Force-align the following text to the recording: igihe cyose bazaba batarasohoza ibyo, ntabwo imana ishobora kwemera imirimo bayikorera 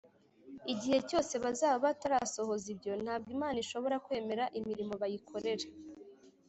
igihe 0.73 0.97
cyose 1.09 1.33
bazaba 1.43 1.77
batarasohoza 1.85 2.65
ibyo, 2.73 2.93
ntabwo 3.03 3.29
imana 3.35 3.57
ishobora 3.63 3.95
kwemera 4.05 4.43
imirimo 4.59 4.93
bayikorera 5.01 5.65